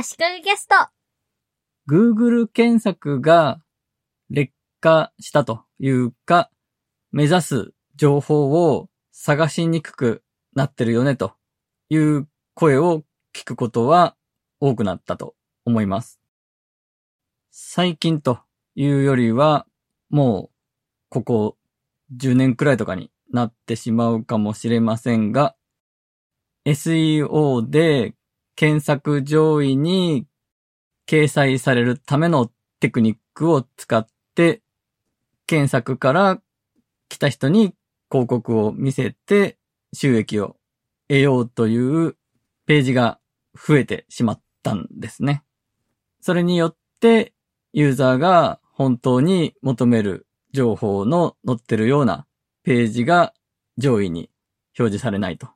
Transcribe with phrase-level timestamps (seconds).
[0.00, 0.76] 足利ゲスト。
[1.90, 3.60] Google 検索が
[4.30, 6.52] 劣化したというか、
[7.10, 10.22] 目指す情報を探しにくく
[10.54, 11.32] なってるよねと
[11.88, 13.02] いう声を
[13.34, 14.14] 聞くことは
[14.60, 15.34] 多くなったと
[15.64, 16.20] 思います。
[17.50, 18.38] 最近と
[18.76, 19.66] いうよりは、
[20.10, 20.50] もう
[21.08, 21.56] ここ
[22.16, 25.56] 10年くらいとかになってしまうかもしれませんが、
[26.64, 28.14] SEO で
[28.58, 30.26] 検索上位に
[31.08, 34.62] 掲載されるためのテクニックを使って、
[35.46, 36.42] 検索から
[37.08, 37.72] 来た人に
[38.10, 39.58] 広告を見せて
[39.92, 40.56] 収益を
[41.06, 42.16] 得ようという
[42.66, 43.20] ページが
[43.54, 45.44] 増えてしまったんですね。
[46.20, 47.34] それによって
[47.72, 52.26] ユーザーが本当に求める情報の載ってるような
[52.64, 53.34] ページが
[53.76, 54.30] 上位に
[54.76, 55.46] 表示されないと。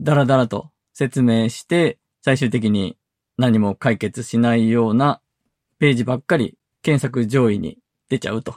[0.00, 2.98] だらだらと説明して最終的に
[3.36, 5.22] 何も解決しないような
[5.78, 8.56] ページばっかり検索上位に出ちゃうと。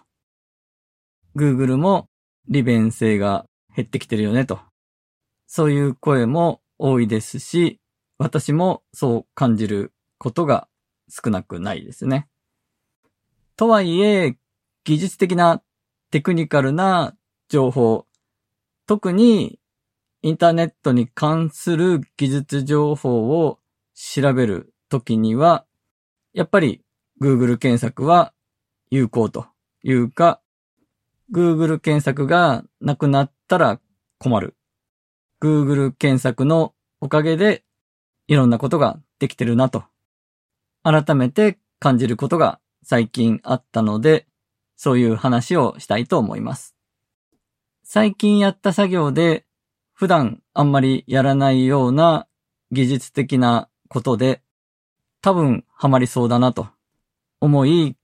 [1.36, 2.10] Google も
[2.48, 4.60] 利便性が減ってきてるよねと。
[5.46, 7.80] そういう声も多いですし、
[8.18, 10.68] 私もそう感じることが
[11.10, 12.28] 少なくないですね。
[13.56, 14.36] とはいえ、
[14.84, 15.62] 技術的な
[16.10, 17.16] テクニカルな
[17.50, 18.08] 情報、
[18.88, 19.60] 特に
[20.24, 23.60] インターネットに関する技術情報を
[23.96, 25.66] 調べるときには、
[26.34, 26.84] やっぱり
[27.20, 28.34] Google 検索は
[28.92, 29.48] 有効と
[29.84, 30.40] いうか、
[31.32, 33.80] Google 検索がなくなったら
[34.20, 34.56] 困る。
[35.42, 37.64] Google 検索のおかげで
[38.28, 39.86] いろんなことができてるなと、
[40.84, 44.28] 改めて感じることが最近あったので、
[44.76, 46.76] そういう話をしたいと思います。
[47.84, 49.46] 最近やった作業で
[50.02, 52.26] 普段あんまりやらないような
[52.72, 54.42] 技術的なことで
[55.22, 56.70] 多分ハマりそうだなと
[57.40, 57.96] 思い、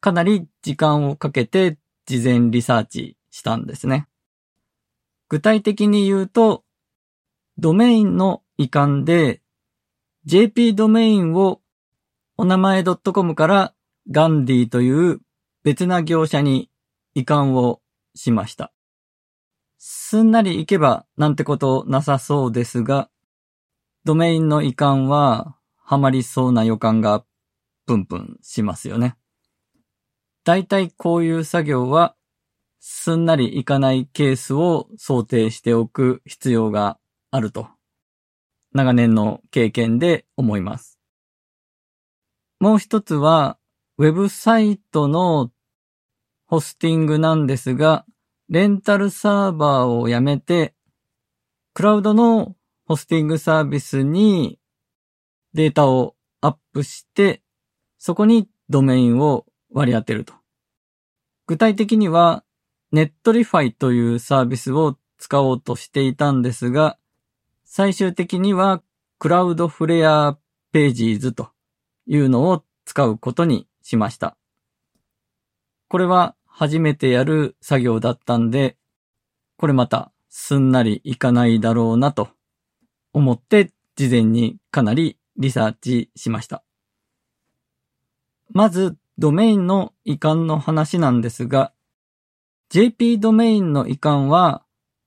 [0.00, 4.08] かなり時間をかけて事前リサーチしたんですね。
[5.28, 6.64] 具体的に言うと、
[7.58, 9.40] ドメインの移管で
[10.24, 11.60] JP ドメインを
[12.36, 13.72] お名前 .com から
[14.10, 15.20] ガンディという
[15.62, 16.72] 別な業者に
[17.14, 17.80] 移管を
[18.16, 18.72] しました。
[19.78, 23.08] すんなりいけばなんてことなさそうですが、
[24.04, 27.24] ドメインの移管はハマりそうな予感が
[27.86, 29.16] プンプンしますよね。
[30.44, 32.16] だいたいこういう作業は
[32.80, 36.98] すんなりいかないケースを想定しておく必要が
[37.30, 37.68] あると
[38.72, 40.98] 長年の経験で思います。
[42.60, 43.58] もう一つは
[43.96, 45.50] ウェブサイトの
[46.46, 48.04] ホスティングなんですが、
[48.50, 50.74] レンタルサーバーをやめて、
[51.74, 54.58] クラウドのホスティングサービスに
[55.52, 57.42] データをアップして、
[57.98, 60.32] そこにドメインを割り当てると。
[61.46, 62.42] 具体的には、
[62.90, 66.96] Netlify というサービスを使おうとしていたんですが、
[67.66, 68.82] 最終的には
[69.18, 71.50] Cloudflare Pages と
[72.06, 74.38] いうのを使うことにしました。
[75.88, 78.76] これは初めてやる作業だったんで、
[79.58, 82.30] これまたすんなりいかないだろうなと
[83.12, 86.64] 思って事前にかなりリサーチしました。
[88.50, 91.72] まずドメインの移管の話なんですが、
[92.70, 94.64] JP ドメインの移管は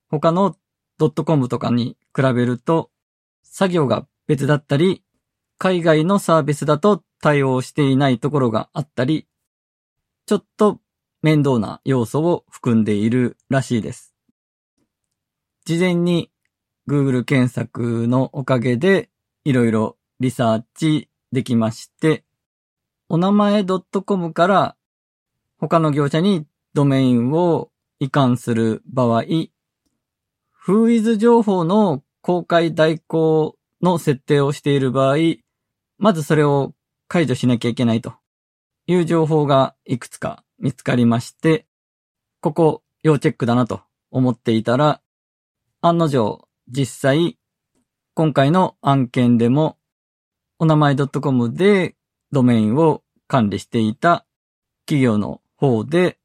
[0.07, 0.55] 他の
[1.25, 2.91] .com とかに比べると
[3.43, 5.03] 作業が別だったり、
[5.57, 9.27] 海外のサービスだと対応していないところがあったり、
[10.25, 10.79] ちょっと
[11.21, 14.15] 面倒な要素を含んでいるらしいです。
[15.65, 16.31] 事前に
[16.87, 19.09] Google 検索のおかげで
[19.43, 22.23] いろいろリサーチできまして、
[23.07, 24.75] お名前 .com から
[25.59, 29.23] 他の業者にドメインを移管する場合、
[30.51, 35.17] フーイズ情報の公開代行の設定をしている場合、
[35.97, 36.73] まずそれを
[37.07, 38.13] 解除しなきゃいけないと
[38.87, 41.65] いう情報がいくつか見つかりまして、
[42.39, 43.81] ここ要チェックだなと
[44.11, 45.01] 思っていたら、
[45.81, 47.37] 案の定実際
[48.13, 49.77] 今回の案件でも
[50.59, 51.95] お名前 .com で
[52.31, 54.25] ドメインを管理していた
[54.85, 56.19] 企業の方で、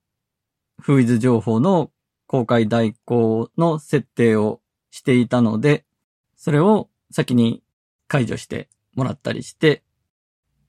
[0.81, 1.91] フーイズ情報の
[2.27, 4.61] 公開代行の設定を
[4.91, 5.87] していたので、
[6.37, 7.63] それを先に
[8.09, 9.83] 解除してもらったりして、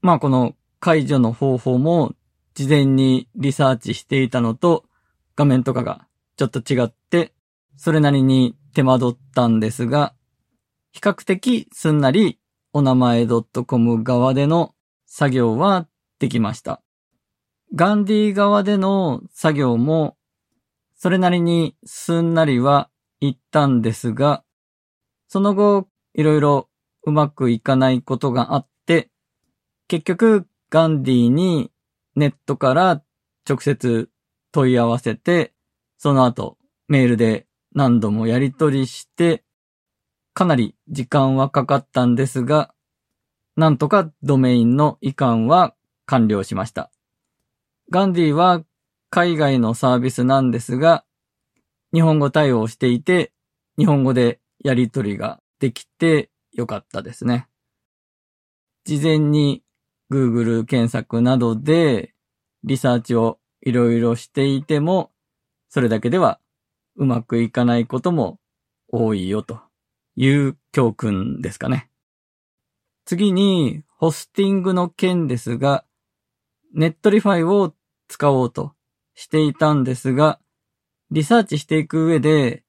[0.01, 2.13] まあこの解除の方法も
[2.57, 4.83] 事前にリサーチしていたのと
[5.35, 6.07] 画面とかが
[6.37, 7.31] ちょっと違って、
[7.75, 10.15] それなりに手間取ったんですが、
[10.91, 12.39] 比較的すんなり
[12.73, 14.73] お名前 .com 側での
[15.05, 15.87] 作業は
[16.17, 16.81] できました。
[17.75, 20.17] ガンディ側での作業も
[20.95, 22.89] それなりにすんなりは
[23.21, 24.43] 言ったんですが、
[25.27, 26.69] その後いろいろ
[27.03, 29.11] うまくいかないことがあって、
[29.87, 31.69] 結局ガンディに
[32.17, 33.03] ネットから
[33.47, 34.09] 直接
[34.51, 35.53] 問い合わせて、
[35.99, 39.43] その後メールで何度もやり取りして、
[40.33, 42.73] かなり時間はかかったんですが、
[43.55, 45.75] なんとかドメインの移管は
[46.07, 46.91] 完了しました。
[47.91, 48.63] ガンディは
[49.11, 51.05] 海外のサービスなんですが、
[51.93, 53.31] 日本語対応していて、
[53.77, 57.47] 日本語でやり取りができてよかったですね。
[58.85, 59.61] 事前に
[60.11, 62.13] Google 検索などで
[62.63, 65.11] リサーチをいろいろしていても、
[65.69, 66.39] それだけでは
[66.95, 68.39] うまくいかないことも
[68.87, 69.59] 多いよと
[70.15, 71.89] いう教訓ですかね。
[73.05, 75.85] 次に、ホスティングの件ですが、
[76.73, 77.73] Netlify を
[78.07, 78.73] 使おうと
[79.15, 80.39] していたんですが、
[81.09, 82.63] リサーチしていく上で、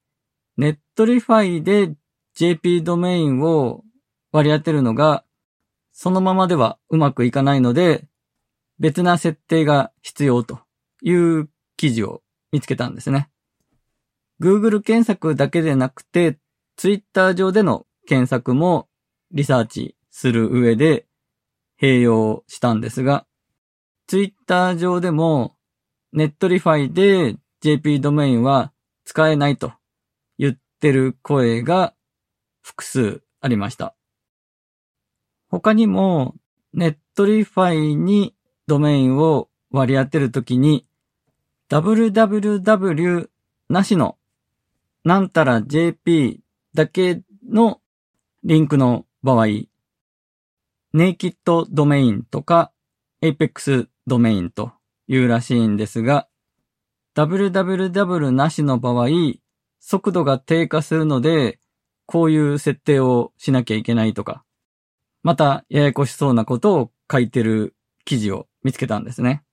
[0.57, 1.95] Netlify で
[2.35, 3.83] JP ドメインを
[4.33, 5.25] 割り当てるのが、
[6.01, 8.07] そのままではうまくいかないので、
[8.79, 10.61] 別な設定が必要と
[11.03, 12.23] いう記事を
[12.53, 13.29] 見つけたんですね。
[14.41, 16.39] Google 検索だけでなくて、
[16.77, 18.89] Twitter 上での検索も
[19.33, 21.09] リサーチする上で
[21.83, 23.27] 併用したんですが、
[24.07, 25.57] Twitter 上でも
[26.13, 28.73] Netlify で JP ドメインは
[29.05, 29.73] 使えないと
[30.39, 31.93] 言ってる声が
[32.63, 33.97] 複数ありました。
[35.49, 36.35] 他にも、
[36.73, 38.35] Netlify に
[38.67, 40.87] ドメインを割り当てるときに、
[41.71, 43.29] www
[43.69, 44.19] なしの
[45.05, 46.41] なんたら JP
[46.75, 47.81] だけの
[48.45, 49.47] リンクの場合、
[50.93, 52.73] ネイキッドドメインとか
[53.23, 54.73] Apex ドメインと
[55.07, 56.29] いうらしいんですが、
[57.15, 59.09] www なしの場合、
[59.81, 61.59] 速度が低下するので、
[62.07, 64.45] こういう設定をしなきゃいけないとか、
[65.29, 67.77] またややこしそうなことを書いてる
[68.07, 69.45] 記事を見つけたんですね。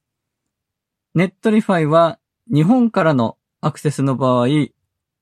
[1.13, 2.17] Netlify は
[2.49, 4.47] 日本からのアクセスの場合、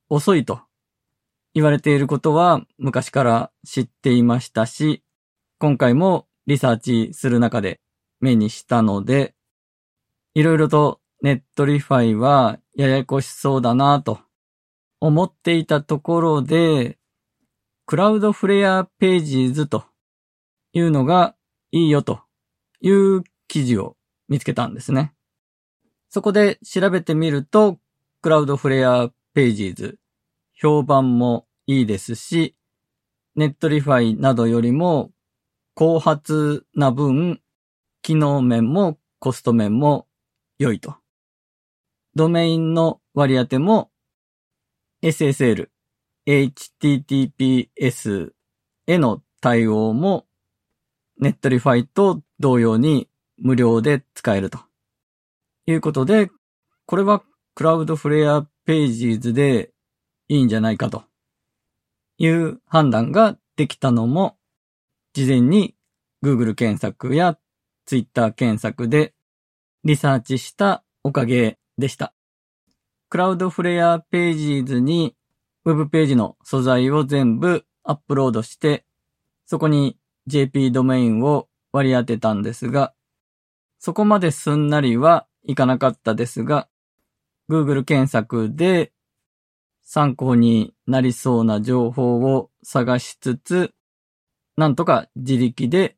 [0.10, 0.62] 遅いと
[1.56, 5.02] 言われていることは昔から知っていましたし、
[5.58, 7.80] 今回もリサーチする中で
[8.20, 9.34] 目にしたので、
[10.36, 14.20] いろいろと Netlify はややこしそうだなと
[15.00, 17.00] 思っていたところで、
[17.88, 19.86] Cloudflare Pages と
[20.74, 21.36] いうのが
[21.72, 22.20] いいよと
[22.82, 23.96] いう記事を
[24.28, 25.14] 見つけたんですね。
[26.10, 27.80] そこで調べてみると、
[28.22, 30.00] Cloudflare Pages、
[30.54, 32.56] 評判もいいですし、
[33.36, 35.12] Netlify などよりも
[35.76, 37.42] 後発な分、
[38.02, 40.08] 機能面もコスト面も
[40.60, 40.96] 良いと。
[42.16, 43.92] ドメインの割り当ても
[45.02, 45.70] SSL
[46.28, 48.32] HTTPS
[48.88, 50.26] への対応も
[51.24, 54.60] Netlify と同様に無料で使えると
[55.66, 56.30] いうことで、
[56.86, 57.24] これは
[57.56, 59.72] Cloudflare Pages で
[60.28, 61.06] いいんじゃないかと
[62.18, 64.36] いう判断ができたのも
[65.14, 65.76] 事前に
[66.22, 67.38] Google 検索や
[67.86, 69.14] Twitter 検索で
[69.86, 72.14] リサーチしたおかげでした。
[73.08, 75.16] クラウドフレアページズに
[75.64, 78.84] ウェブページの素材を全部アップロードして、
[79.46, 82.94] そこに JP ドメインを割り当てたんですが、
[83.80, 86.70] そこまですんなりはいかなかったですが、
[87.50, 88.94] Google 検索で
[89.84, 93.74] 参考になりそうな情報を探しつつ、
[94.56, 95.98] なんとか自力で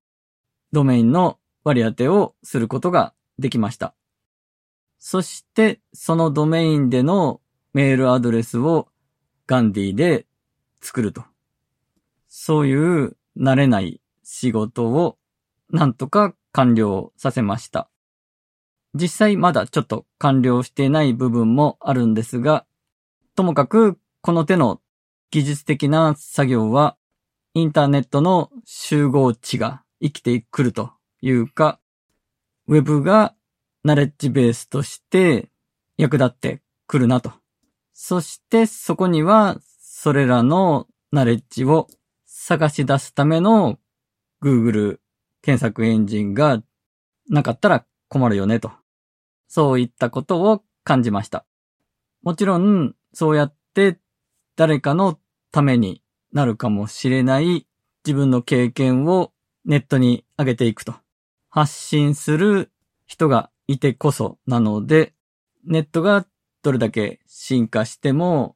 [0.72, 3.96] ドメインの割り当てをすることができました。
[4.98, 7.42] そしてそのドメインでの
[7.74, 8.88] メールアドレスを
[9.46, 10.26] ガンディで
[10.82, 11.24] 作ると。
[12.28, 15.18] そういう慣れない仕事を
[15.70, 17.90] なんとか完了させました。
[18.94, 22.66] 実際まだちょっと完了していない部分もあるんですが、
[23.36, 24.82] ともかくこの手の
[25.32, 26.98] 技術的な作業は
[27.54, 30.92] インターネットの集合値が生きてくると
[31.22, 31.80] いうか、
[32.68, 33.36] ウェブが
[33.84, 35.52] ナレッジベースとして
[35.98, 37.32] 役立ってくるなと
[37.94, 41.88] そしてそこにはそれらのナレッジを
[42.26, 43.78] 探し出すための
[44.42, 45.00] Google
[45.42, 46.62] 検索エンジンが
[47.30, 48.72] なかったら困るよねと。
[49.48, 51.46] そういったことを感じました。
[52.24, 54.00] もちろん、そうやって
[54.56, 55.20] 誰かの
[55.52, 56.02] ために
[56.32, 57.68] なるかもしれない
[58.06, 59.32] 自分の経験を
[59.64, 60.96] ネットに上げていくと。
[61.50, 62.72] 発信する
[63.06, 65.14] 人がいてこそなので、
[65.64, 66.26] ネットが
[66.62, 68.56] どれだけ進化しても、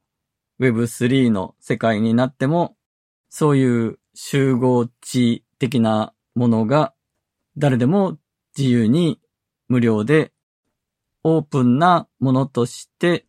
[0.60, 2.76] Web3 の世界になっても、
[3.28, 6.94] そういう集合値的なものが
[7.56, 8.18] 誰でも
[8.56, 9.20] 自由に
[9.68, 10.32] 無料で
[11.22, 13.26] オープンなものとして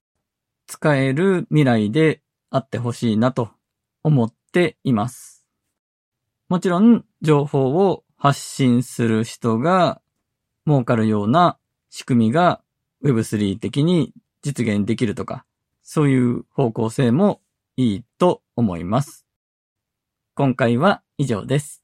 [0.66, 3.50] 使える未来であってほしいなと
[4.02, 5.46] 思っています。
[6.48, 10.02] もちろん情報を発信する人が
[10.66, 11.58] 儲かるような
[11.90, 12.62] 仕組みが
[13.04, 15.46] Web3 的に実現できるとか、
[15.84, 17.42] そういう方向性も
[17.76, 19.26] いいと思います。
[20.34, 21.81] 今回は以上です。